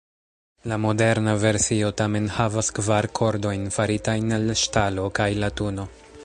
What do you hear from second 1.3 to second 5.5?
versio tamen havas kvar kordojn faritajn el ŝtalo kaj